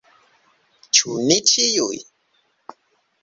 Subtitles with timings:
[0.99, 1.99] Ĉu ni ĉiuj?